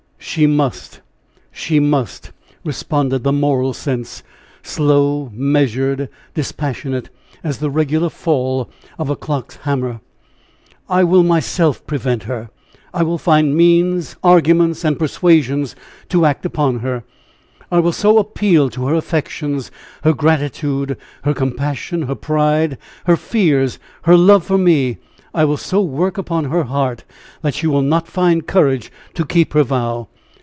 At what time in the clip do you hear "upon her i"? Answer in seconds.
16.45-17.79